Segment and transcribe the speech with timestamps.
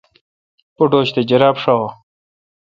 [0.75, 1.89] پوٹوش تہ جراب شاوہ۔